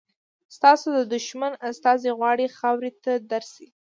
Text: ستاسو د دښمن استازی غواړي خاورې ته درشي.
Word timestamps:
ستاسو 0.55 0.87
د 0.97 0.99
دښمن 1.13 1.53
استازی 1.69 2.09
غواړي 2.19 2.45
خاورې 2.57 2.91
ته 3.03 3.11
درشي. 3.31 3.67